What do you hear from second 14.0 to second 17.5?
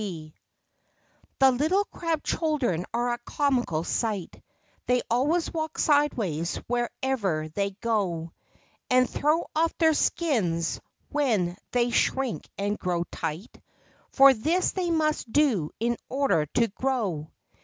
For this they must do in order to grow.